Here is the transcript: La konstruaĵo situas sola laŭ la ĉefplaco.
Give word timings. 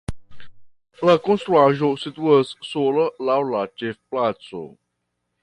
La 1.09 1.13
konstruaĵo 1.27 1.89
situas 2.05 2.55
sola 2.71 3.05
laŭ 3.29 3.37
la 3.53 3.63
ĉefplaco. 3.83 4.65